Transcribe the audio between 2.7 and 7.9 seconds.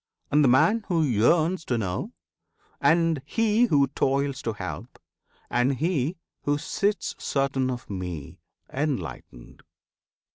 And he who toils to help; and he who sits Certain of